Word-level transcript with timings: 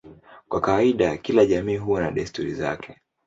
Kwa 0.49 0.61
kawaida 0.61 1.17
kila 1.17 1.45
jamii 1.45 1.77
huwa 1.77 2.01
na 2.01 2.11
desturi 2.11 2.53
zake. 2.53 3.01